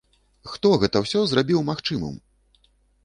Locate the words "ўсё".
1.05-1.21